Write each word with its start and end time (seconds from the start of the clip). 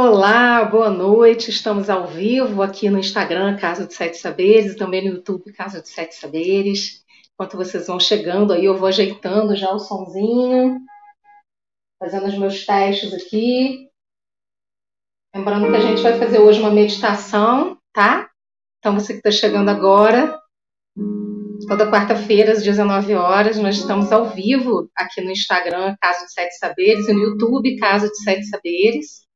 Olá, 0.00 0.64
boa 0.64 0.90
noite. 0.90 1.50
Estamos 1.50 1.90
ao 1.90 2.06
vivo 2.06 2.62
aqui 2.62 2.88
no 2.88 3.00
Instagram, 3.00 3.56
Casa 3.56 3.84
de 3.84 3.92
Sete 3.92 4.16
Saberes, 4.16 4.76
também 4.76 5.02
no 5.02 5.16
YouTube, 5.16 5.52
Casa 5.52 5.82
de 5.82 5.88
Sete 5.88 6.14
Saberes. 6.14 7.04
Enquanto 7.34 7.56
vocês 7.56 7.88
vão 7.88 7.98
chegando 7.98 8.52
aí, 8.52 8.64
eu 8.64 8.76
vou 8.76 8.86
ajeitando 8.86 9.56
já 9.56 9.72
o 9.72 9.80
sonzinho, 9.80 10.78
fazendo 11.98 12.28
os 12.28 12.38
meus 12.38 12.64
testes 12.64 13.12
aqui. 13.12 13.88
Lembrando 15.34 15.68
que 15.68 15.76
a 15.76 15.80
gente 15.80 16.00
vai 16.00 16.16
fazer 16.16 16.38
hoje 16.38 16.60
uma 16.60 16.70
meditação, 16.70 17.76
tá? 17.92 18.30
Então, 18.78 18.94
você 18.94 19.14
que 19.14 19.18
está 19.18 19.32
chegando 19.32 19.68
agora, 19.68 20.40
toda 21.66 21.90
quarta-feira, 21.90 22.52
às 22.52 22.62
19 22.62 23.14
horas, 23.14 23.58
nós 23.58 23.76
estamos 23.76 24.12
ao 24.12 24.26
vivo 24.26 24.88
aqui 24.96 25.20
no 25.20 25.32
Instagram, 25.32 25.96
Casa 26.00 26.24
de 26.24 26.32
Sete 26.32 26.56
Saberes, 26.56 27.08
e 27.08 27.12
no 27.12 27.18
YouTube, 27.18 27.76
Casa 27.78 28.08
de 28.08 28.16
Sete 28.22 28.44
Saberes 28.44 29.26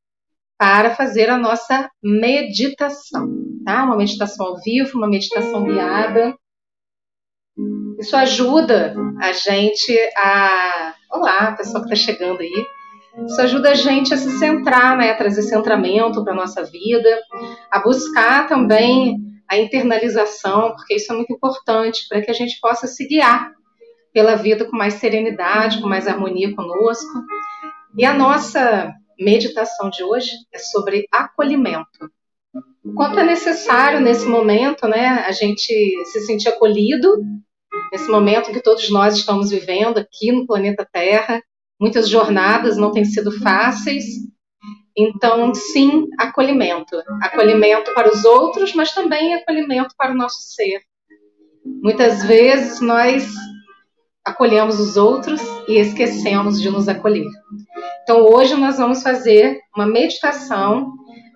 para 0.62 0.94
fazer 0.94 1.28
a 1.28 1.36
nossa 1.36 1.90
meditação, 2.00 3.28
tá? 3.64 3.82
Uma 3.82 3.96
meditação 3.96 4.46
ao 4.46 4.60
vivo, 4.60 4.96
uma 4.96 5.08
meditação 5.08 5.64
guiada. 5.64 6.36
Isso 7.98 8.16
ajuda 8.16 8.94
a 9.20 9.32
gente 9.32 9.92
a. 10.16 10.94
Olá, 11.10 11.50
pessoal 11.56 11.82
que 11.82 11.92
está 11.92 12.12
chegando 12.12 12.42
aí. 12.42 12.64
Isso 13.26 13.40
ajuda 13.40 13.72
a 13.72 13.74
gente 13.74 14.14
a 14.14 14.16
se 14.16 14.30
centrar, 14.38 14.96
né? 14.96 15.10
A 15.10 15.16
trazer 15.16 15.42
centramento 15.42 16.22
para 16.22 16.32
a 16.32 16.36
nossa 16.36 16.62
vida, 16.62 17.10
a 17.68 17.80
buscar 17.80 18.46
também 18.46 19.16
a 19.48 19.56
internalização, 19.56 20.76
porque 20.76 20.94
isso 20.94 21.12
é 21.12 21.16
muito 21.16 21.32
importante 21.32 22.06
para 22.08 22.22
que 22.22 22.30
a 22.30 22.34
gente 22.34 22.60
possa 22.60 22.86
se 22.86 23.08
guiar 23.08 23.50
pela 24.14 24.36
vida 24.36 24.64
com 24.64 24.76
mais 24.76 24.94
serenidade, 24.94 25.80
com 25.82 25.88
mais 25.88 26.06
harmonia 26.06 26.54
conosco. 26.54 27.20
E 27.98 28.04
a 28.04 28.14
nossa 28.14 28.94
meditação 29.22 29.90
de 29.90 30.02
hoje 30.02 30.30
é 30.52 30.58
sobre 30.58 31.06
acolhimento. 31.10 32.10
O 32.84 32.94
quanto 32.94 33.18
é 33.18 33.22
necessário 33.22 34.00
nesse 34.00 34.26
momento, 34.26 34.88
né, 34.88 35.24
a 35.26 35.32
gente 35.32 35.72
se 36.06 36.20
sentir 36.26 36.48
acolhido, 36.48 37.24
nesse 37.92 38.10
momento 38.10 38.52
que 38.52 38.62
todos 38.62 38.90
nós 38.90 39.16
estamos 39.16 39.50
vivendo 39.50 39.98
aqui 39.98 40.32
no 40.32 40.46
planeta 40.46 40.86
Terra. 40.90 41.42
Muitas 41.80 42.08
jornadas 42.08 42.76
não 42.76 42.92
têm 42.92 43.04
sido 43.04 43.30
fáceis. 43.40 44.04
Então, 44.96 45.54
sim, 45.54 46.08
acolhimento. 46.18 46.96
Acolhimento 47.22 47.94
para 47.94 48.12
os 48.12 48.24
outros, 48.24 48.74
mas 48.74 48.92
também 48.92 49.34
acolhimento 49.34 49.94
para 49.96 50.12
o 50.12 50.16
nosso 50.16 50.42
ser. 50.54 50.82
Muitas 51.64 52.24
vezes 52.24 52.80
nós 52.80 53.32
acolhemos 54.24 54.78
os 54.78 54.96
outros 54.96 55.40
e 55.68 55.78
esquecemos 55.78 56.60
de 56.60 56.70
nos 56.70 56.88
acolher. 56.88 57.30
Então, 58.02 58.26
hoje 58.26 58.54
nós 58.54 58.78
vamos 58.78 59.02
fazer 59.02 59.60
uma 59.74 59.86
meditação 59.86 60.92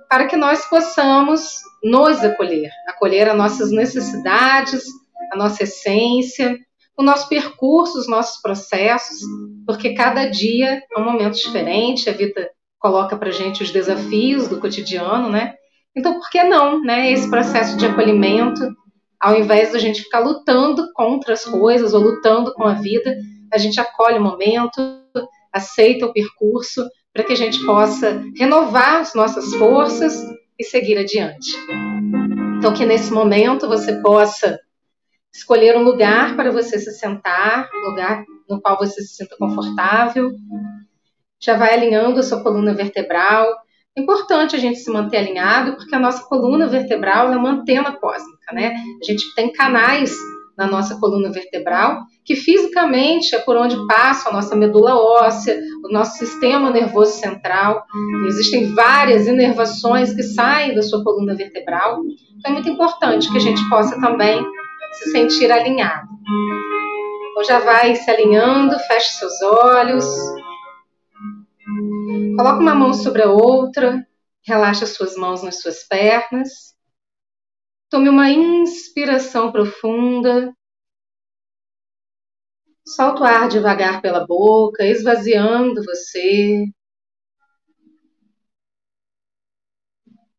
para 0.08 0.26
que 0.26 0.36
nós 0.36 0.64
possamos 0.68 1.60
nos 1.82 2.22
acolher, 2.24 2.70
acolher 2.88 3.28
as 3.28 3.36
nossas 3.36 3.70
necessidades, 3.70 4.84
a 5.32 5.36
nossa 5.36 5.62
essência, 5.62 6.58
o 6.96 7.02
nosso 7.02 7.28
percurso, 7.28 7.98
os 7.98 8.08
nossos 8.08 8.40
processos, 8.40 9.20
porque 9.66 9.94
cada 9.94 10.26
dia 10.26 10.82
é 10.90 10.98
um 10.98 11.04
momento 11.04 11.34
diferente, 11.34 12.08
a 12.08 12.12
vida 12.12 12.50
coloca 12.78 13.16
para 13.16 13.30
gente 13.30 13.62
os 13.62 13.70
desafios 13.70 14.48
do 14.48 14.60
cotidiano, 14.60 15.28
né? 15.28 15.54
Então, 15.94 16.14
por 16.14 16.30
que 16.30 16.42
não, 16.42 16.80
né? 16.82 17.12
Esse 17.12 17.28
processo 17.28 17.76
de 17.76 17.86
acolhimento, 17.86 18.60
ao 19.20 19.36
invés 19.36 19.72
da 19.72 19.78
gente 19.78 20.02
ficar 20.02 20.20
lutando 20.20 20.92
contra 20.94 21.34
as 21.34 21.44
coisas 21.44 21.94
ou 21.94 22.00
lutando 22.00 22.52
com 22.54 22.64
a 22.64 22.74
vida, 22.74 23.16
a 23.52 23.58
gente 23.58 23.80
acolhe 23.80 24.18
o 24.18 24.22
momento, 24.22 24.80
aceita 25.56 26.06
o 26.06 26.12
percurso 26.12 26.86
para 27.12 27.24
que 27.24 27.32
a 27.32 27.36
gente 27.36 27.64
possa 27.64 28.22
renovar 28.36 29.00
as 29.00 29.14
nossas 29.14 29.54
forças 29.54 30.22
e 30.58 30.64
seguir 30.64 30.98
adiante. 30.98 31.50
Então, 32.58 32.72
que 32.72 32.84
nesse 32.84 33.12
momento 33.12 33.68
você 33.68 34.00
possa 34.00 34.58
escolher 35.32 35.76
um 35.76 35.82
lugar 35.82 36.36
para 36.36 36.50
você 36.50 36.78
se 36.78 36.92
sentar, 36.92 37.68
um 37.74 37.90
lugar 37.90 38.24
no 38.48 38.60
qual 38.60 38.78
você 38.78 39.02
se 39.02 39.16
sinta 39.16 39.36
confortável. 39.38 40.30
Já 41.40 41.56
vai 41.56 41.74
alinhando 41.74 42.20
a 42.20 42.22
sua 42.22 42.42
coluna 42.42 42.72
vertebral. 42.72 43.46
É 43.96 44.00
importante 44.00 44.56
a 44.56 44.58
gente 44.58 44.78
se 44.78 44.90
manter 44.90 45.18
alinhado, 45.18 45.76
porque 45.76 45.94
a 45.94 45.98
nossa 45.98 46.24
coluna 46.24 46.66
vertebral 46.66 47.32
é 47.32 47.36
uma 47.36 47.50
antena 47.50 47.92
cósmica, 47.92 48.52
né? 48.52 48.74
A 49.00 49.04
gente 49.04 49.34
tem 49.34 49.52
canais 49.52 50.14
na 50.56 50.66
nossa 50.66 50.98
coluna 50.98 51.30
vertebral, 51.30 52.02
que 52.24 52.34
fisicamente 52.34 53.34
é 53.34 53.38
por 53.38 53.56
onde 53.56 53.76
passa 53.86 54.28
a 54.28 54.32
nossa 54.32 54.56
medula 54.56 54.96
óssea, 54.96 55.60
o 55.84 55.92
nosso 55.92 56.18
sistema 56.18 56.70
nervoso 56.70 57.12
central. 57.12 57.84
Existem 58.26 58.74
várias 58.74 59.26
inervações 59.26 60.14
que 60.14 60.22
saem 60.22 60.74
da 60.74 60.82
sua 60.82 61.04
coluna 61.04 61.34
vertebral. 61.34 62.00
Então 62.38 62.50
é 62.50 62.54
muito 62.54 62.68
importante 62.68 63.30
que 63.30 63.36
a 63.36 63.40
gente 63.40 63.60
possa 63.68 64.00
também 64.00 64.42
se 64.92 65.10
sentir 65.10 65.52
alinhado. 65.52 66.08
Então 67.30 67.44
já 67.44 67.58
vai 67.58 67.94
se 67.94 68.10
alinhando, 68.10 68.78
feche 68.80 69.10
seus 69.10 69.42
olhos. 69.42 70.06
Coloque 72.36 72.60
uma 72.60 72.74
mão 72.74 72.94
sobre 72.94 73.22
a 73.22 73.30
outra, 73.30 74.06
relaxa 74.46 74.86
suas 74.86 75.16
mãos 75.16 75.42
nas 75.42 75.60
suas 75.60 75.82
pernas. 75.82 76.75
Tome 77.88 78.08
uma 78.08 78.28
inspiração 78.30 79.52
profunda. 79.52 80.52
Solta 82.84 83.20
o 83.22 83.24
ar 83.24 83.48
devagar 83.48 84.02
pela 84.02 84.26
boca, 84.26 84.84
esvaziando 84.84 85.84
você. 85.84 86.66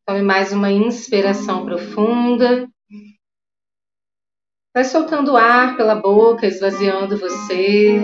Tome 0.04 0.22
mais 0.22 0.52
uma 0.52 0.70
inspiração 0.70 1.64
profunda. 1.64 2.68
Vai 4.74 4.84
soltando 4.84 5.32
o 5.32 5.36
ar 5.36 5.76
pela 5.76 5.94
boca, 5.94 6.46
esvaziando 6.46 7.18
você. 7.18 7.98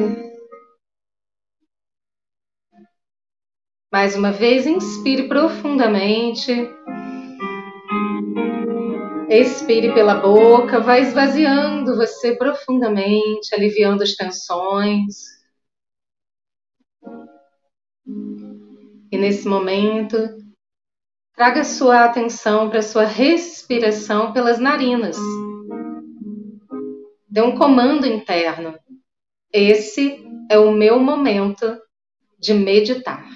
Mais 3.93 4.17
uma 4.17 4.33
vez, 4.33 4.67
inspire 4.67 5.29
profundamente. 5.29 6.51
Expire 9.37 9.93
pela 9.93 10.15
boca, 10.15 10.79
vai 10.79 11.01
esvaziando 11.01 11.97
você 11.97 12.37
profundamente, 12.37 13.53
aliviando 13.53 14.05
as 14.05 14.15
tensões. 14.15 15.17
E 19.11 19.19
nesse 19.19 19.49
momento, 19.49 20.17
traga 21.35 21.65
sua 21.65 22.05
atenção 22.05 22.71
para 22.71 22.81
sua 22.81 23.07
respiração 23.07 24.33
pelas 24.33 24.61
narinas. 24.61 25.17
Dê 27.29 27.43
um 27.43 27.57
comando 27.57 28.07
interno. 28.07 28.79
Esse 29.53 30.25
é 30.49 30.57
o 30.61 30.71
meu 30.71 31.01
momento 31.01 31.77
de 32.39 32.55
meditar. 32.55 33.29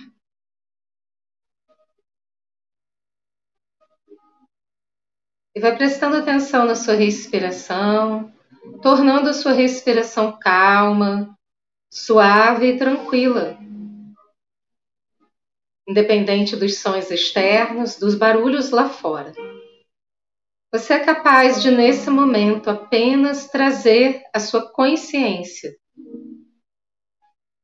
E 5.59 5.61
vai 5.61 5.75
prestando 5.77 6.15
atenção 6.15 6.65
na 6.65 6.77
sua 6.77 6.95
respiração, 6.95 8.33
tornando 8.81 9.29
a 9.29 9.33
sua 9.33 9.51
respiração 9.51 10.39
calma, 10.41 11.37
suave 11.93 12.69
e 12.69 12.79
tranquila. 12.79 13.59
Independente 15.89 16.55
dos 16.55 16.79
sons 16.79 17.11
externos, 17.11 17.99
dos 17.99 18.15
barulhos 18.15 18.71
lá 18.71 18.89
fora. 18.89 19.33
Você 20.73 20.93
é 20.93 21.01
capaz 21.01 21.61
de, 21.61 21.73
nesse 21.73 22.09
momento, 22.09 22.71
apenas 22.71 23.49
trazer 23.49 24.23
a 24.33 24.39
sua 24.39 24.71
consciência 24.71 25.77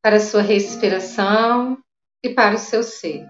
para 0.03 0.17
a 0.17 0.21
sua 0.21 0.43
respiração 0.43 1.79
e 2.25 2.31
para 2.31 2.57
o 2.57 2.59
seu 2.59 2.83
ser. 2.83 3.25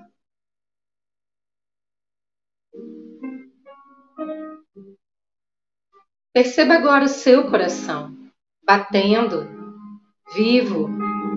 Perceba 6.35 6.75
agora 6.75 7.05
o 7.05 7.09
seu 7.09 7.49
coração 7.49 8.13
batendo, 8.67 9.47
vivo, 10.35 10.91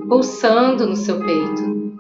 pulsando 0.10 0.88
no 0.88 0.96
seu 0.96 1.20
peito. 1.24 2.00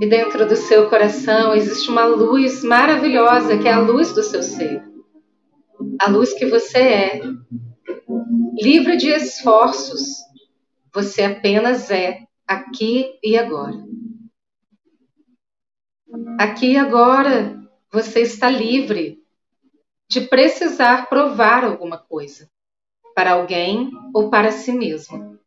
E 0.00 0.06
dentro 0.06 0.46
do 0.46 0.54
seu 0.54 0.88
coração 0.88 1.52
existe 1.52 1.90
uma 1.90 2.04
luz 2.04 2.62
maravilhosa 2.62 3.58
que 3.58 3.66
é 3.66 3.72
a 3.72 3.80
luz 3.80 4.12
do 4.12 4.22
seu 4.22 4.44
ser. 4.44 4.84
A 6.00 6.08
luz 6.08 6.32
que 6.32 6.46
você 6.46 6.78
é. 6.78 7.20
Livre 8.56 8.96
de 8.96 9.08
esforços. 9.08 10.18
Você 10.94 11.24
apenas 11.24 11.90
é 11.90 12.20
aqui 12.46 13.18
e 13.20 13.36
agora. 13.36 13.91
Aqui 16.38 16.72
e 16.72 16.76
agora 16.76 17.58
você 17.90 18.20
está 18.20 18.48
livre 18.48 19.22
de 20.08 20.20
precisar 20.22 21.08
provar 21.08 21.64
alguma 21.64 21.98
coisa. 21.98 22.50
para 23.14 23.32
alguém 23.32 23.90
ou 24.14 24.30
para 24.30 24.50
si 24.50 24.72
mesmo. 24.72 25.38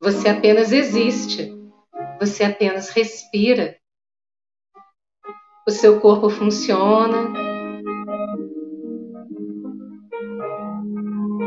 Você 0.00 0.28
apenas 0.28 0.70
existe. 0.70 1.50
Você 2.20 2.44
apenas 2.44 2.90
respira. 2.90 3.76
O 5.66 5.70
seu 5.70 6.00
corpo 6.00 6.28
funciona. 6.28 7.32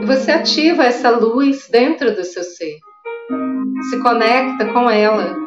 E 0.01 0.05
você 0.05 0.31
ativa 0.31 0.83
essa 0.83 1.09
luz 1.09 1.67
dentro 1.69 2.15
do 2.15 2.23
seu 2.23 2.43
ser. 2.43 2.77
Se 3.89 4.01
conecta 4.01 4.73
com 4.73 4.89
ela. 4.89 5.40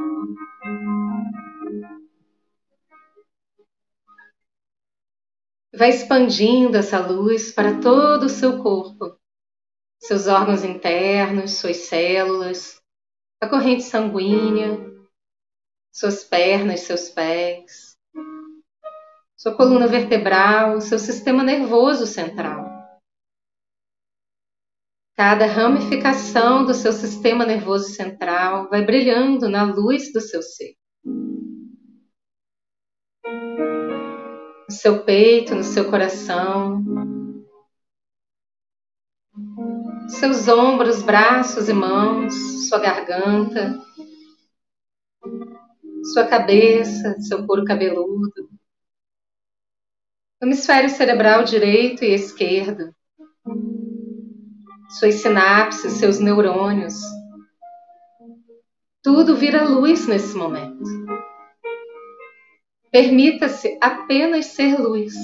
Vai 5.76 5.90
expandindo 5.90 6.76
essa 6.76 7.04
luz 7.04 7.52
para 7.52 7.80
todo 7.80 8.26
o 8.26 8.28
seu 8.28 8.62
corpo, 8.62 9.18
seus 9.98 10.28
órgãos 10.28 10.62
internos, 10.62 11.52
suas 11.52 11.78
células, 11.78 12.80
a 13.40 13.48
corrente 13.48 13.82
sanguínea, 13.82 14.78
suas 15.92 16.22
pernas, 16.22 16.80
seus 16.80 17.08
pés, 17.08 17.96
sua 19.36 19.56
coluna 19.56 19.88
vertebral, 19.88 20.80
seu 20.80 20.98
sistema 20.98 21.42
nervoso 21.42 22.06
central. 22.06 22.64
Cada 25.16 25.46
ramificação 25.46 26.64
do 26.64 26.72
seu 26.74 26.92
sistema 26.92 27.44
nervoso 27.44 27.88
central 27.88 28.68
vai 28.68 28.84
brilhando 28.84 29.48
na 29.48 29.64
luz 29.64 30.12
do 30.12 30.20
seu 30.20 30.42
ser. 30.42 30.74
Seu 34.74 35.04
peito, 35.04 35.54
no 35.54 35.64
seu 35.64 35.90
coração, 35.90 36.82
seus 40.08 40.48
ombros, 40.48 41.02
braços 41.02 41.68
e 41.68 41.72
mãos, 41.72 42.34
sua 42.68 42.78
garganta, 42.78 43.80
sua 46.12 46.26
cabeça, 46.26 47.18
seu 47.20 47.46
couro 47.46 47.64
cabeludo, 47.64 48.50
hemisfério 50.42 50.90
cerebral 50.90 51.44
direito 51.44 52.04
e 52.04 52.12
esquerdo, 52.14 52.94
suas 54.98 55.14
sinapses, 55.14 55.94
seus 55.94 56.18
neurônios. 56.18 56.94
Tudo 59.02 59.36
vira 59.36 59.64
luz 59.64 60.06
nesse 60.06 60.36
momento. 60.36 61.03
Permita-se 62.94 63.76
apenas 63.80 64.46
ser 64.46 64.78
luz. 64.78 65.14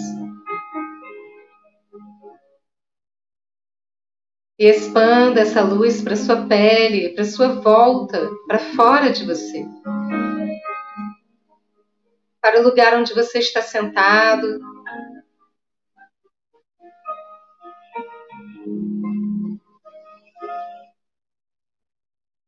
E 4.58 4.66
expanda 4.66 5.42
essa 5.42 5.62
luz 5.62 6.02
para 6.02 6.16
sua 6.16 6.48
pele, 6.48 7.10
para 7.10 7.24
sua 7.24 7.60
volta, 7.60 8.28
para 8.48 8.58
fora 8.58 9.12
de 9.12 9.24
você. 9.24 9.64
Para 12.40 12.58
o 12.58 12.64
lugar 12.64 12.92
onde 12.94 13.14
você 13.14 13.38
está 13.38 13.62
sentado. 13.62 14.58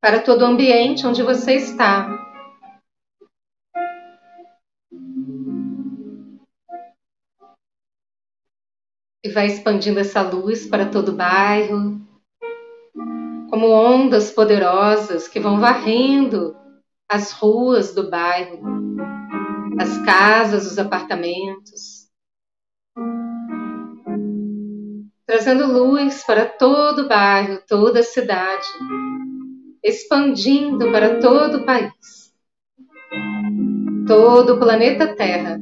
Para 0.01 0.19
todo 0.21 0.43
o 0.43 0.47
ambiente 0.47 1.07
onde 1.07 1.23
você 1.23 1.55
está. 1.55 2.32
E 9.25 9.29
vai 9.29 9.47
expandindo 9.47 10.01
essa 10.01 10.21
luz 10.21 10.67
para 10.67 10.87
todo 10.87 11.11
o 11.11 11.17
bairro, 11.17 12.01
como 13.49 13.69
ondas 13.69 14.33
poderosas 14.33 15.29
que 15.29 15.39
vão 15.39 15.61
varrendo 15.61 16.57
as 17.09 17.31
ruas 17.31 17.95
do 17.95 18.11
bairro, 18.11 18.61
as 19.79 19.99
casas, 19.99 20.67
os 20.67 20.79
apartamentos, 20.79 22.09
trazendo 25.25 25.67
luz 25.67 26.25
para 26.25 26.45
todo 26.45 27.03
o 27.03 27.09
bairro, 27.09 27.63
toda 27.69 28.01
a 28.01 28.05
cidade, 28.05 28.67
expandindo 29.85 30.91
para 30.91 31.21
todo 31.21 31.59
o 31.59 31.65
país, 31.65 32.35
todo 34.07 34.55
o 34.55 34.59
planeta 34.59 35.15
Terra 35.15 35.61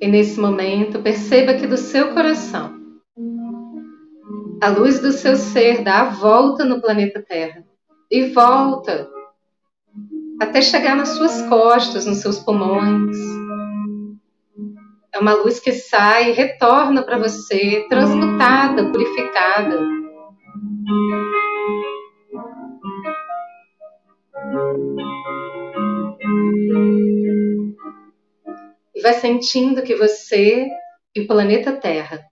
E 0.00 0.06
nesse 0.06 0.38
momento, 0.38 1.00
perceba 1.00 1.54
que 1.54 1.66
do 1.66 1.76
seu 1.76 2.12
coração, 2.12 2.74
a 4.62 4.68
luz 4.68 5.00
do 5.00 5.12
seu 5.12 5.36
ser 5.36 5.82
dá 5.82 6.00
a 6.00 6.10
volta 6.10 6.64
no 6.64 6.80
planeta 6.80 7.24
Terra 7.26 7.64
e 8.10 8.28
volta 8.28 9.08
até 10.40 10.60
chegar 10.60 10.96
nas 10.96 11.10
suas 11.10 11.42
costas, 11.42 12.04
nos 12.04 12.18
seus 12.18 12.38
pulmões. 12.38 13.16
É 15.12 15.18
uma 15.18 15.32
luz 15.32 15.58
que 15.58 15.72
sai 15.72 16.30
e 16.30 16.34
retorna 16.34 17.02
para 17.02 17.18
você, 17.18 17.86
transmutada, 17.88 18.90
purificada. 18.92 19.96
e 24.46 25.45
vai 29.06 29.14
sentindo 29.20 29.84
que 29.84 29.94
você 29.94 30.68
e 31.14 31.20
o 31.20 31.28
planeta 31.28 31.76
Terra, 31.76 32.28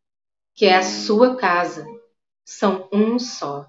que 0.57 0.67
é 0.67 0.75
a 0.75 0.83
sua 0.83 1.37
casa, 1.37 1.87
são 2.45 2.89
um 2.93 3.17
só. 3.17 3.65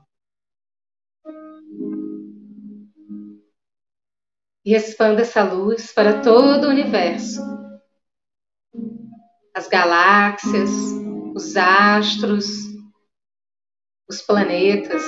E 4.65 4.73
expanda 4.73 5.21
essa 5.21 5.43
luz 5.43 5.91
para 5.93 6.23
todo 6.23 6.65
o 6.65 6.69
universo. 6.71 7.41
As 9.53 9.67
galáxias, 9.67 10.71
os 11.35 11.55
astros, 11.55 12.47
os 14.09 14.19
planetas. 14.19 15.03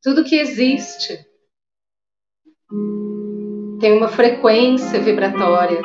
Tudo 0.00 0.24
que 0.24 0.36
existe 0.36 1.30
tem 3.82 3.98
uma 3.98 4.06
frequência 4.06 5.00
vibratória. 5.00 5.82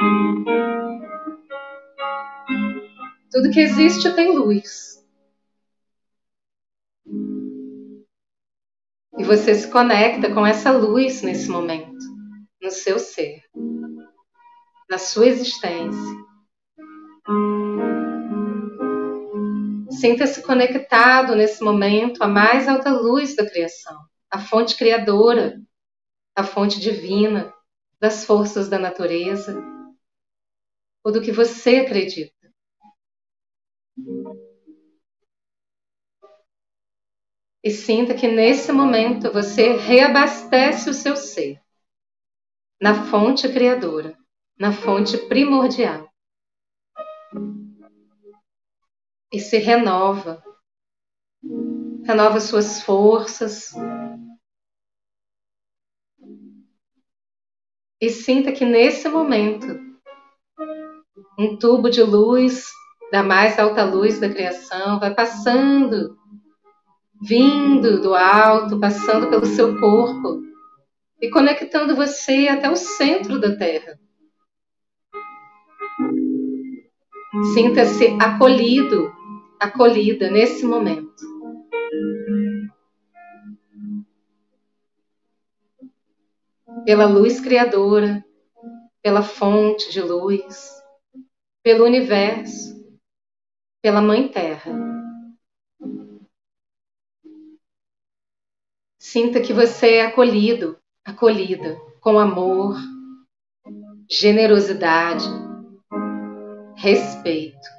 Tudo 3.32 3.50
que 3.50 3.60
existe 3.60 4.14
tem 4.14 4.38
luz. 4.38 5.04
E 9.18 9.24
você 9.24 9.56
se 9.56 9.72
conecta 9.72 10.32
com 10.32 10.46
essa 10.46 10.72
luz 10.72 11.24
nesse 11.24 11.50
momento, 11.50 11.98
no 12.62 12.70
seu 12.70 13.00
ser, 13.00 13.42
na 14.88 15.00
sua 15.00 15.26
existência. 15.26 16.16
Sinta-se 19.90 20.44
conectado 20.44 21.36
nesse 21.36 21.64
momento 21.64 22.24
à 22.24 22.28
mais 22.28 22.68
alta 22.68 22.92
luz 22.92 23.36
da 23.36 23.50
criação, 23.50 23.98
à 24.30 24.38
fonte 24.38 24.78
criadora, 24.78 25.60
à 26.36 26.44
fonte 26.44 26.80
divina, 26.80 27.52
das 28.00 28.26
forças 28.26 28.70
da 28.70 28.78
natureza 28.78 29.56
ou 31.04 31.12
do 31.12 31.22
que 31.22 31.32
você 31.32 31.78
acredita. 31.78 32.34
E 37.64 37.72
sinta 37.72 38.14
que 38.14 38.28
nesse 38.28 38.72
momento 38.72 39.32
você 39.32 39.76
reabastece 39.76 40.90
o 40.90 40.94
seu 40.94 41.16
ser 41.16 41.62
na 42.80 43.10
fonte 43.10 43.52
criadora, 43.52 44.18
na 44.58 44.72
fonte 44.72 45.18
primordial. 45.28 46.08
E 49.32 49.40
se 49.40 49.58
renova, 49.58 50.42
renova 52.06 52.40
suas 52.40 52.82
forças, 52.82 53.74
e 58.00 58.10
sinta 58.10 58.52
que 58.52 58.64
nesse 58.64 59.10
momento 59.10 59.80
um 61.38 61.58
tubo 61.58 61.90
de 61.90 62.02
luz 62.02 62.66
da 63.12 63.24
mais 63.24 63.58
alta 63.58 63.84
luz 63.84 64.20
da 64.20 64.30
criação 64.30 65.00
vai 65.00 65.14
passando, 65.14 66.18
vindo 67.22 68.02
do 68.02 68.14
alto, 68.14 68.80
passando 68.80 69.30
pelo 69.30 69.46
seu 69.46 69.80
corpo 69.80 70.42
e 71.22 71.30
conectando 71.30 71.96
você 71.96 72.48
até 72.48 72.70
o 72.70 72.76
centro 72.76 73.40
da 73.40 73.56
Terra. 73.56 74.00
Sinta-se 77.54 78.18
acolhido, 78.20 79.12
acolhida 79.60 80.30
nesse 80.30 80.66
momento. 80.66 81.07
Pela 86.88 87.06
luz 87.06 87.42
criadora, 87.42 88.26
pela 89.04 89.22
fonte 89.22 89.92
de 89.92 90.00
luz, 90.00 90.72
pelo 91.62 91.84
universo, 91.84 92.82
pela 93.82 94.02
Mãe 94.02 94.30
Terra. 94.30 94.72
Sinta 98.98 99.42
que 99.42 99.52
você 99.52 99.96
é 99.96 100.06
acolhido, 100.06 100.80
acolhida 101.04 101.78
com 102.00 102.18
amor, 102.18 102.78
generosidade, 104.10 105.26
respeito. 106.78 107.77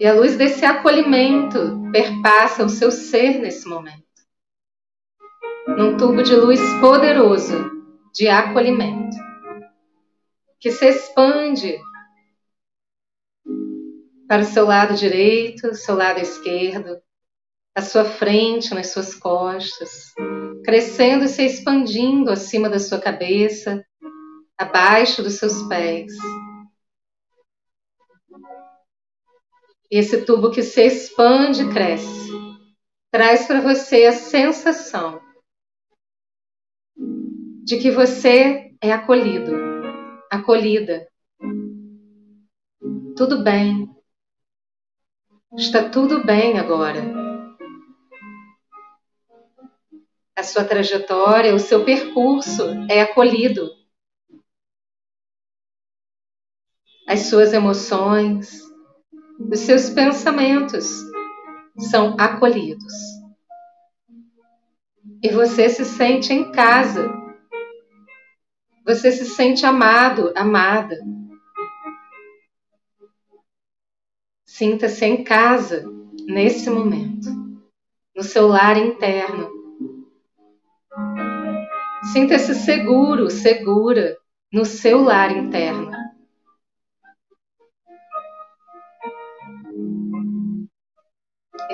E 0.00 0.06
a 0.06 0.14
luz 0.14 0.34
desse 0.34 0.64
acolhimento 0.64 1.78
perpassa 1.92 2.64
o 2.64 2.70
seu 2.70 2.90
ser 2.90 3.38
nesse 3.38 3.68
momento. 3.68 4.02
Num 5.76 5.94
tubo 5.98 6.22
de 6.22 6.34
luz 6.34 6.58
poderoso 6.80 7.70
de 8.14 8.26
acolhimento, 8.26 9.14
que 10.58 10.70
se 10.70 10.88
expande 10.88 11.78
para 14.26 14.40
o 14.40 14.46
seu 14.46 14.64
lado 14.64 14.94
direito, 14.94 15.74
seu 15.74 15.96
lado 15.96 16.18
esquerdo, 16.18 16.96
à 17.74 17.82
sua 17.82 18.04
frente, 18.04 18.74
nas 18.74 18.86
suas 18.86 19.14
costas, 19.14 20.14
crescendo 20.64 21.26
e 21.26 21.28
se 21.28 21.44
expandindo 21.44 22.30
acima 22.30 22.70
da 22.70 22.78
sua 22.78 22.98
cabeça, 22.98 23.84
abaixo 24.56 25.22
dos 25.22 25.34
seus 25.34 25.60
pés 25.64 26.10
esse 29.90 30.24
tubo 30.24 30.50
que 30.50 30.62
se 30.62 30.86
expande 30.86 31.62
e 31.62 31.72
cresce 31.72 32.30
traz 33.10 33.46
para 33.46 33.60
você 33.60 34.06
a 34.06 34.12
sensação 34.12 35.20
de 36.96 37.78
que 37.78 37.90
você 37.90 38.72
é 38.80 38.92
acolhido, 38.92 39.52
acolhida. 40.30 41.08
Tudo 43.16 43.42
bem. 43.42 43.88
Está 45.56 45.88
tudo 45.88 46.24
bem 46.24 46.58
agora. 46.58 47.00
A 50.36 50.42
sua 50.42 50.64
trajetória, 50.64 51.54
o 51.54 51.58
seu 51.58 51.84
percurso 51.84 52.62
é 52.88 53.02
acolhido. 53.02 53.68
As 57.06 57.26
suas 57.26 57.52
emoções, 57.52 58.69
os 59.48 59.60
seus 59.60 59.90
pensamentos 59.90 60.86
são 61.78 62.16
acolhidos. 62.18 62.92
E 65.22 65.30
você 65.30 65.68
se 65.68 65.84
sente 65.84 66.32
em 66.32 66.50
casa. 66.52 67.10
Você 68.84 69.12
se 69.12 69.24
sente 69.24 69.64
amado, 69.64 70.32
amada. 70.36 70.98
Sinta-se 74.46 75.04
em 75.04 75.24
casa 75.24 75.84
nesse 76.26 76.68
momento, 76.68 77.28
no 78.14 78.22
seu 78.22 78.48
lar 78.48 78.76
interno. 78.76 79.50
Sinta-se 82.12 82.54
seguro, 82.54 83.30
segura 83.30 84.16
no 84.52 84.64
seu 84.64 85.02
lar 85.02 85.36
interno. 85.36 85.89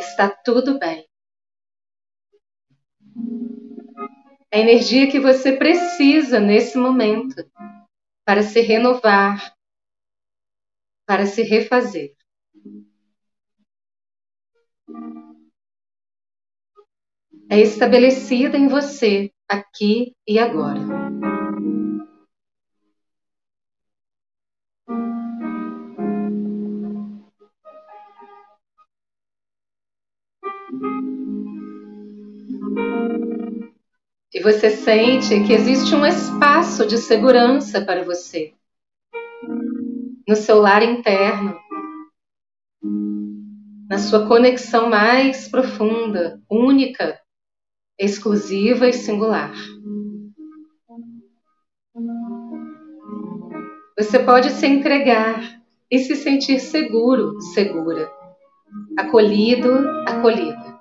Está 0.08 0.30
tudo 0.30 0.78
bem. 0.78 1.06
A 4.52 4.58
energia 4.58 5.10
que 5.10 5.20
você 5.20 5.52
precisa 5.52 6.40
nesse 6.40 6.78
momento 6.78 7.44
para 8.24 8.42
se 8.42 8.60
renovar, 8.60 9.54
para 11.06 11.26
se 11.26 11.42
refazer. 11.42 12.14
É 17.50 17.60
estabelecida 17.60 18.56
em 18.56 18.68
você 18.68 19.30
aqui 19.48 20.14
e 20.26 20.38
agora. 20.38 21.05
Você 34.46 34.70
sente 34.70 35.42
que 35.44 35.52
existe 35.52 35.92
um 35.92 36.06
espaço 36.06 36.86
de 36.86 36.98
segurança 36.98 37.84
para 37.84 38.04
você 38.04 38.54
no 40.28 40.36
seu 40.36 40.60
lar 40.60 40.84
interno, 40.84 41.58
na 43.90 43.98
sua 43.98 44.24
conexão 44.28 44.88
mais 44.88 45.48
profunda, 45.48 46.40
única, 46.48 47.18
exclusiva 47.98 48.86
e 48.86 48.92
singular. 48.92 49.52
Você 53.98 54.20
pode 54.20 54.50
se 54.50 54.64
entregar 54.64 55.60
e 55.90 55.98
se 55.98 56.14
sentir 56.14 56.60
seguro, 56.60 57.40
segura, 57.40 58.08
acolhido, 58.96 59.72
acolhida. 60.06 60.76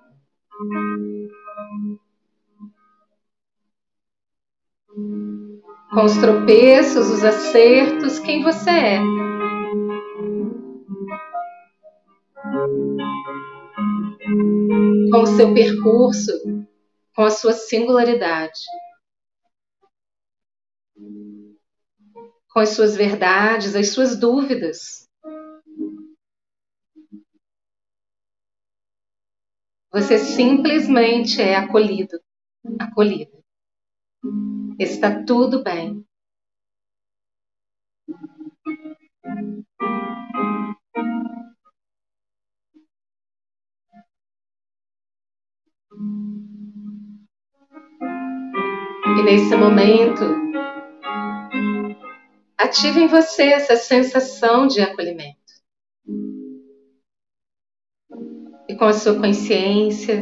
Com 5.96 6.04
os 6.04 6.18
tropeços, 6.18 7.10
os 7.10 7.24
acertos, 7.24 8.20
quem 8.20 8.44
você 8.44 8.70
é. 8.70 9.00
Com 15.10 15.22
o 15.22 15.26
seu 15.26 15.54
percurso, 15.54 16.34
com 17.16 17.22
a 17.22 17.32
sua 17.32 17.54
singularidade. 17.54 18.60
Com 22.52 22.60
as 22.60 22.70
suas 22.70 22.98
verdades, 22.98 23.74
as 23.74 23.94
suas 23.94 24.20
dúvidas. 24.20 25.10
Você 29.94 30.18
simplesmente 30.18 31.42
é 31.42 31.56
acolhido, 31.56 32.20
acolhida. 32.82 33.32
Está 34.78 35.24
tudo 35.24 35.64
bem. 35.64 36.06
E 49.18 49.24
nesse 49.24 49.56
momento, 49.56 50.24
ative 52.58 53.02
em 53.02 53.08
você 53.08 53.44
essa 53.44 53.78
sensação 53.78 54.68
de 54.68 54.82
acolhimento. 54.82 55.40
E 58.68 58.76
com 58.76 58.86
a 58.86 58.94
sua 58.94 59.16
consciência, 59.16 60.22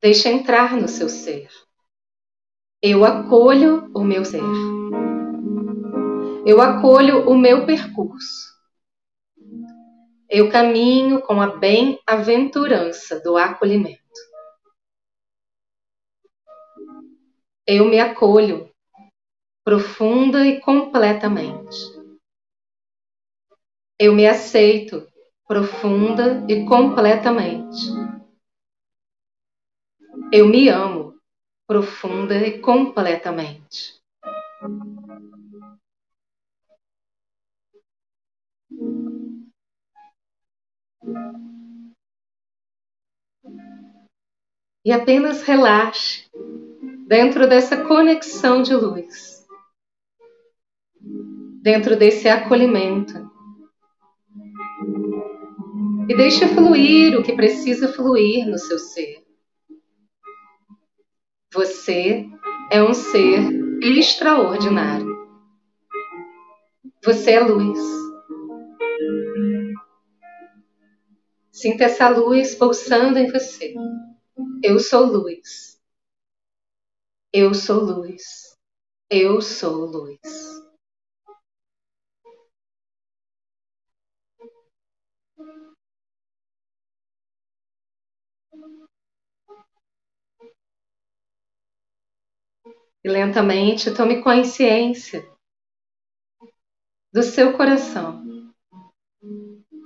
deixe 0.00 0.28
entrar 0.28 0.74
no 0.74 0.88
seu 0.88 1.08
ser. 1.08 1.48
Eu 2.86 3.02
acolho 3.02 3.90
o 3.94 4.04
meu 4.04 4.26
ser. 4.26 4.42
Eu 6.46 6.60
acolho 6.60 7.26
o 7.26 7.34
meu 7.34 7.64
percurso. 7.64 8.52
Eu 10.28 10.50
caminho 10.50 11.22
com 11.22 11.40
a 11.40 11.56
bem-aventurança 11.56 13.20
do 13.20 13.38
acolhimento. 13.38 14.02
Eu 17.66 17.88
me 17.88 17.98
acolho 17.98 18.70
profunda 19.64 20.46
e 20.46 20.60
completamente. 20.60 21.78
Eu 23.98 24.14
me 24.14 24.26
aceito 24.26 25.10
profunda 25.48 26.44
e 26.50 26.66
completamente. 26.66 27.86
Eu 30.30 30.46
me 30.48 30.68
amo 30.68 31.03
profunda 31.66 32.34
e 32.36 32.58
completamente. 32.60 34.00
E 44.84 44.92
apenas 44.92 45.42
relaxe 45.42 46.28
dentro 47.06 47.48
dessa 47.48 47.84
conexão 47.84 48.62
de 48.62 48.74
luz, 48.74 49.46
dentro 51.62 51.96
desse 51.96 52.28
acolhimento. 52.28 53.32
E 56.06 56.14
deixe 56.14 56.46
fluir 56.48 57.18
o 57.18 57.22
que 57.22 57.34
precisa 57.34 57.90
fluir 57.90 58.46
no 58.46 58.58
seu 58.58 58.78
ser. 58.78 59.23
Você 61.54 62.28
é 62.68 62.82
um 62.82 62.92
ser 62.92 63.38
extraordinário. 63.80 65.06
Você 67.04 67.30
é 67.30 67.40
luz. 67.40 67.78
Sinta 71.52 71.84
essa 71.84 72.08
luz 72.08 72.56
pulsando 72.56 73.20
em 73.20 73.30
você. 73.30 73.72
Eu 74.64 74.80
sou 74.80 75.06
luz. 75.06 75.80
Eu 77.32 77.54
sou 77.54 77.84
luz. 77.84 78.58
Eu 79.08 79.40
sou 79.40 79.86
luz. 79.86 80.53
E 93.04 93.08
lentamente 93.08 93.90
tome 93.90 94.22
consciência 94.22 95.28
do 97.12 97.22
seu 97.22 97.52
coração. 97.52 98.24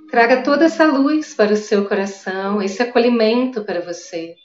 Traga 0.09 0.41
toda 0.41 0.65
essa 0.65 0.85
luz 0.85 1.35
para 1.35 1.53
o 1.53 1.57
seu 1.57 1.87
coração, 1.87 2.61
esse 2.61 2.81
acolhimento 2.81 3.63
para 3.63 3.81
você. 3.81 4.35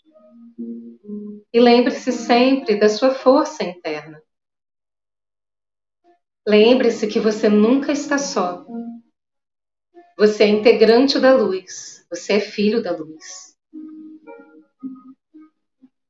E 1.53 1.61
lembre-se 1.61 2.13
sempre 2.13 2.77
da 2.77 2.89
sua 2.89 3.15
força 3.15 3.63
interna. 3.63 4.21
Lembre-se 6.47 7.07
que 7.07 7.19
você 7.19 7.49
nunca 7.49 7.93
está 7.93 8.19
só. 8.19 8.67
Você 10.19 10.45
é 10.45 10.49
integrante 10.49 11.19
da 11.19 11.35
luz. 11.35 12.05
Você 12.11 12.35
é 12.35 12.41
filho 12.41 12.83
da 12.83 12.91
luz. 12.91 13.57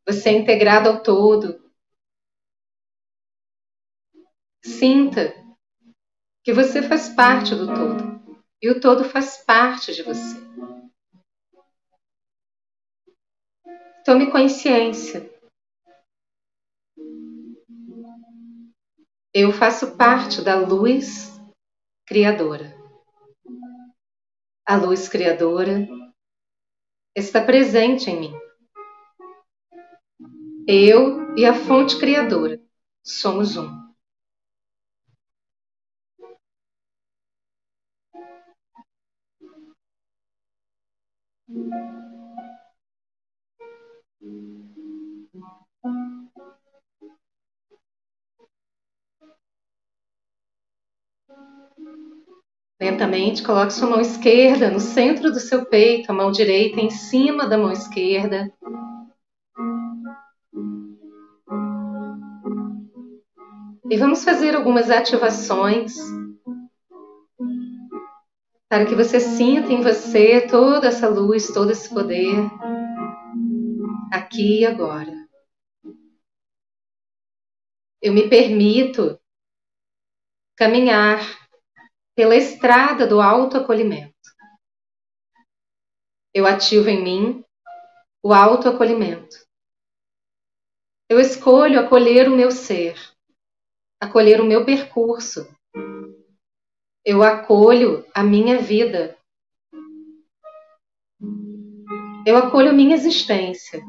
Você 0.06 0.30
é 0.30 0.32
integrado 0.32 0.88
ao 0.88 1.02
todo. 1.02 1.63
Sinta 4.64 5.34
que 6.42 6.50
você 6.52 6.82
faz 6.82 7.10
parte 7.10 7.54
do 7.54 7.66
todo 7.66 8.38
e 8.62 8.70
o 8.70 8.80
todo 8.80 9.04
faz 9.04 9.36
parte 9.44 9.94
de 9.94 10.02
você. 10.02 10.42
Tome 14.06 14.30
consciência. 14.30 15.30
Eu 19.34 19.52
faço 19.52 19.98
parte 19.98 20.40
da 20.40 20.56
luz 20.56 21.30
criadora. 22.06 22.74
A 24.66 24.76
luz 24.76 25.08
criadora 25.08 25.86
está 27.14 27.44
presente 27.44 28.08
em 28.10 28.20
mim. 28.20 28.34
Eu 30.66 31.36
e 31.36 31.44
a 31.44 31.52
fonte 31.52 31.98
criadora 31.98 32.58
somos 33.02 33.58
um. 33.58 33.83
Lentamente, 52.80 53.42
coloque 53.42 53.72
sua 53.74 53.88
mão 53.88 54.00
esquerda 54.00 54.70
no 54.70 54.80
centro 54.80 55.30
do 55.30 55.38
seu 55.38 55.66
peito, 55.66 56.10
a 56.10 56.14
mão 56.14 56.30
direita 56.30 56.80
em 56.80 56.88
cima 56.88 57.46
da 57.46 57.58
mão 57.58 57.70
esquerda. 57.72 58.50
E 63.90 63.96
vamos 63.98 64.24
fazer 64.24 64.54
algumas 64.56 64.90
ativações 64.90 65.94
para 68.74 68.86
que 68.86 68.96
você 68.96 69.20
sinta 69.20 69.72
em 69.72 69.82
você 69.82 70.48
toda 70.48 70.88
essa 70.88 71.08
luz, 71.08 71.46
todo 71.46 71.70
esse 71.70 71.88
poder, 71.88 72.34
aqui 74.12 74.62
e 74.62 74.66
agora. 74.66 75.12
Eu 78.02 78.12
me 78.12 78.28
permito 78.28 79.16
caminhar 80.56 81.20
pela 82.16 82.34
estrada 82.34 83.06
do 83.06 83.20
autoacolhimento. 83.20 84.12
Eu 86.34 86.44
ativo 86.44 86.88
em 86.88 87.00
mim 87.00 87.44
o 88.24 88.34
autoacolhimento. 88.34 89.36
Eu 91.08 91.20
escolho 91.20 91.78
acolher 91.78 92.28
o 92.28 92.34
meu 92.34 92.50
ser, 92.50 92.96
acolher 94.00 94.40
o 94.40 94.44
meu 94.44 94.66
percurso, 94.66 95.46
eu 97.04 97.22
acolho 97.22 98.06
a 98.14 98.22
minha 98.22 98.58
vida. 98.58 99.16
Eu 102.26 102.36
acolho 102.38 102.70
a 102.70 102.72
minha 102.72 102.94
existência. 102.94 103.82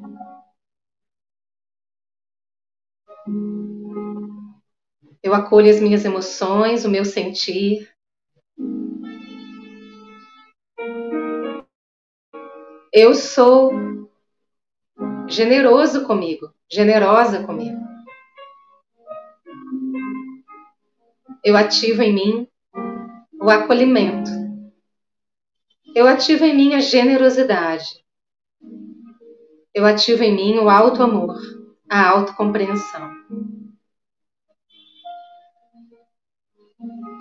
Eu 5.23 5.34
acolho 5.34 5.69
as 5.69 5.80
minhas 5.80 6.04
emoções, 6.04 6.84
o 6.84 6.89
meu 6.89 7.06
sentir. 7.06 7.89
Eu 12.91 13.15
sou 13.15 13.71
generoso 15.28 16.06
comigo, 16.06 16.54
generosa 16.69 17.43
comigo. 17.45 17.80
Eu 21.43 21.56
ativo 21.56 22.01
em 22.01 22.13
mim 22.13 22.47
o 23.45 23.49
acolhimento. 23.51 24.31
Eu 25.93 26.08
ativo 26.08 26.43
em 26.45 26.55
mim 26.55 26.73
a 26.73 26.79
generosidade. 26.79 28.03
Eu 29.71 29.86
ativo 29.86 30.23
em 30.23 30.36
mim 30.36 30.58
o 30.58 30.67
alto 30.67 31.03
amor, 31.03 31.38
a 31.88 32.10
autocompreensão. 32.10 33.08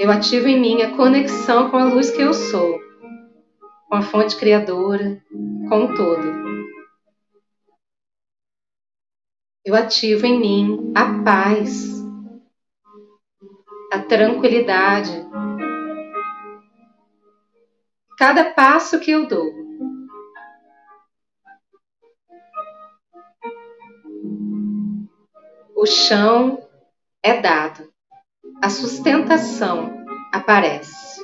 Eu 0.00 0.10
ativo 0.10 0.48
em 0.48 0.58
mim 0.58 0.80
a 0.80 0.96
conexão 0.96 1.70
com 1.70 1.76
a 1.76 1.84
luz 1.84 2.10
que 2.10 2.22
eu 2.22 2.32
sou, 2.32 2.80
com 3.86 3.94
a 3.94 4.00
fonte 4.00 4.34
criadora, 4.34 5.22
com 5.68 5.84
o 5.84 5.94
todo. 5.94 6.44
Eu 9.62 9.74
ativo 9.74 10.24
em 10.24 10.40
mim 10.40 10.92
a 10.96 11.22
paz, 11.22 12.02
a 13.92 13.98
tranquilidade, 13.98 15.23
cada 18.16 18.52
passo 18.52 19.00
que 19.00 19.10
eu 19.10 19.26
dou. 19.26 19.50
O 25.76 25.86
chão 25.86 26.66
é 27.22 27.40
dado, 27.40 27.92
a 28.62 28.70
sustentação 28.70 30.04
aparece. 30.32 31.22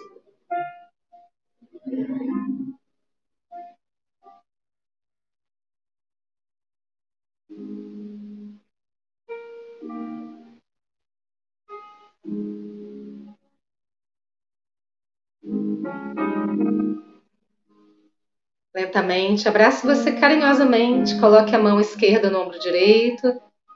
Lentamente, 18.75 19.49
abrace 19.49 19.87
você 19.87 20.13
carinhosamente, 20.13 21.19
coloque 21.19 21.55
a 21.55 21.59
mão 21.59 21.81
esquerda 21.81 22.31
no 22.31 22.41
ombro 22.41 22.59
direito, 22.61 23.27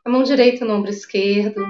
a 0.04 0.08
mão 0.08 0.22
direita 0.22 0.64
no 0.64 0.74
ombro 0.74 0.90
esquerdo. 0.90 1.60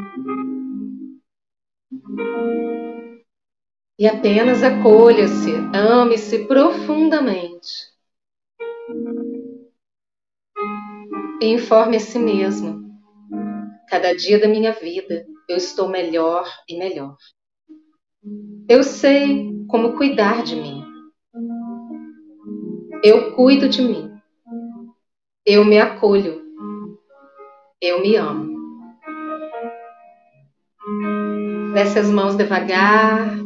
E 3.98 4.06
apenas 4.06 4.62
acolha-se, 4.62 5.52
ame-se 5.72 6.46
profundamente. 6.46 7.92
E 11.40 11.46
informe 11.46 11.96
a 11.96 12.00
si 12.00 12.18
mesmo. 12.18 12.84
Cada 13.88 14.14
dia 14.14 14.38
da 14.38 14.48
minha 14.48 14.72
vida 14.72 15.24
eu 15.48 15.56
estou 15.56 15.88
melhor 15.88 16.46
e 16.68 16.76
melhor. 16.76 17.16
Eu 18.68 18.82
sei 18.82 19.52
como 19.68 19.96
cuidar 19.96 20.42
de 20.42 20.56
mim. 20.56 20.82
Eu 23.02 23.34
cuido 23.34 23.68
de 23.68 23.82
mim. 23.82 24.10
Eu 25.44 25.64
me 25.64 25.78
acolho. 25.78 26.42
Eu 27.80 28.00
me 28.00 28.16
amo. 28.16 28.54
Desce 31.74 31.98
as 31.98 32.08
mãos 32.08 32.34
devagar 32.34 33.36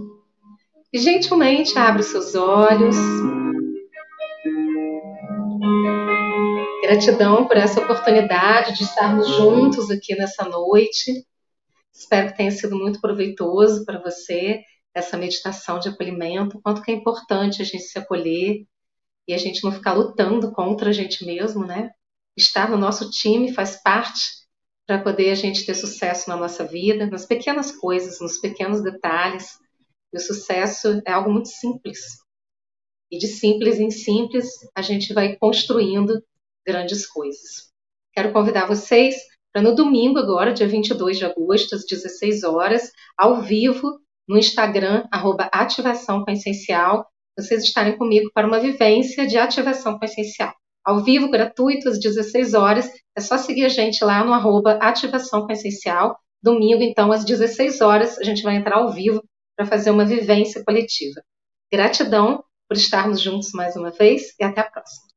e 0.93 0.99
gentilmente 0.99 1.77
abre 1.77 2.03
os 2.03 2.07
seus 2.07 2.37
olhos. 2.37 2.97
Gratidão 6.83 7.47
por 7.47 7.57
essa 7.57 7.81
oportunidade 7.81 8.77
de 8.77 8.85
estarmos 8.85 9.27
juntos 9.29 9.91
aqui 9.91 10.15
nessa 10.15 10.45
noite. 10.45 11.27
Espero 11.99 12.29
que 12.29 12.37
tenha 12.37 12.53
sido 12.53 12.79
muito 12.79 13.01
proveitoso 13.01 13.85
para 13.85 14.01
você 14.01 14.63
essa 14.95 15.17
meditação 15.17 15.81
de 15.81 15.89
acolhimento, 15.89 16.61
quanto 16.63 16.81
que 16.81 16.93
é 16.93 16.95
importante 16.95 17.61
a 17.61 17.65
gente 17.65 17.83
se 17.83 17.99
acolher 17.99 18.65
e 19.27 19.35
a 19.35 19.37
gente 19.37 19.65
não 19.65 19.73
ficar 19.73 19.95
lutando 19.95 20.53
contra 20.53 20.91
a 20.91 20.93
gente 20.93 21.27
mesmo, 21.27 21.67
né? 21.67 21.91
Estar 22.37 22.71
no 22.71 22.77
nosso 22.77 23.11
time 23.11 23.53
faz 23.53 23.83
parte 23.83 24.23
para 24.87 25.03
poder 25.03 25.31
a 25.31 25.35
gente 25.35 25.67
ter 25.67 25.75
sucesso 25.75 26.31
na 26.31 26.37
nossa 26.37 26.65
vida, 26.65 27.05
nas 27.07 27.27
pequenas 27.27 27.73
coisas, 27.73 28.21
nos 28.21 28.39
pequenos 28.39 28.81
detalhes. 28.81 29.59
E 30.13 30.17
o 30.17 30.21
sucesso 30.21 31.03
é 31.05 31.11
algo 31.11 31.31
muito 31.31 31.49
simples. 31.49 31.99
E 33.11 33.19
de 33.19 33.27
simples 33.27 33.81
em 33.81 33.91
simples, 33.91 34.49
a 34.73 34.83
gente 34.83 35.13
vai 35.13 35.37
construindo 35.37 36.23
grandes 36.65 37.07
coisas. 37.07 37.73
Quero 38.15 38.33
convidar 38.33 38.67
vocês 38.67 39.17
no 39.63 39.75
domingo 39.75 40.19
agora, 40.19 40.53
dia 40.53 40.69
22 40.69 41.19
de 41.19 41.25
agosto, 41.25 41.75
às 41.75 41.85
16 41.87 42.45
horas, 42.45 42.91
ao 43.17 43.41
vivo, 43.41 43.99
no 44.29 44.37
Instagram, 44.37 45.05
arroba 45.11 45.49
ativação 45.53 46.25
com 46.25 46.31
essencial, 46.31 47.07
vocês 47.37 47.63
estarem 47.63 47.97
comigo 47.97 48.31
para 48.35 48.47
uma 48.47 48.61
vivência 48.61 49.27
de 49.27 49.39
ativação 49.39 49.99
com 49.99 50.05
essencial. 50.05 50.53
Ao 50.85 51.03
vivo, 51.03 51.31
gratuito, 51.31 51.89
às 51.89 51.99
16 52.01 52.55
horas, 52.55 52.91
é 53.17 53.21
só 53.21 53.39
seguir 53.39 53.65
a 53.65 53.69
gente 53.69 54.05
lá 54.05 54.25
no 54.25 54.33
arroba 54.33 54.73
ativação 54.75 55.47
com 55.47 55.53
essencial. 55.53 56.19
Domingo, 56.43 56.83
então, 56.83 57.13
às 57.13 57.25
16 57.25 57.81
horas, 57.81 58.19
a 58.19 58.25
gente 58.25 58.43
vai 58.43 58.57
entrar 58.57 58.79
ao 58.79 58.93
vivo 58.93 59.23
para 59.57 59.67
fazer 59.67 59.91
uma 59.91 60.05
vivência 60.05 60.63
coletiva. 60.65 61.21
Gratidão 61.73 62.43
por 62.69 62.77
estarmos 62.77 63.21
juntos 63.21 63.51
mais 63.53 63.77
uma 63.77 63.91
vez 63.91 64.35
e 64.39 64.45
até 64.45 64.61
a 64.61 64.71
próxima. 64.71 65.08